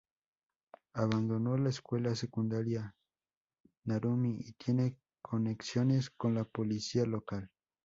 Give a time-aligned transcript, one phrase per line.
[0.95, 2.95] Abandonó la escuela secundaria
[3.83, 7.51] Narumi y tiene conexiones con la policía local.